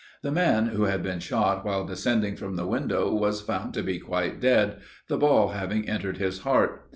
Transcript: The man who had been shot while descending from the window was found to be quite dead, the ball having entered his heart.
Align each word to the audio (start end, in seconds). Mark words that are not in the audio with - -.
The 0.23 0.31
man 0.31 0.69
who 0.69 0.85
had 0.85 1.03
been 1.03 1.19
shot 1.19 1.63
while 1.63 1.85
descending 1.85 2.35
from 2.35 2.55
the 2.55 2.65
window 2.65 3.13
was 3.13 3.41
found 3.41 3.75
to 3.75 3.83
be 3.83 3.99
quite 3.99 4.39
dead, 4.41 4.77
the 5.07 5.17
ball 5.19 5.49
having 5.49 5.87
entered 5.87 6.17
his 6.17 6.39
heart. 6.39 6.89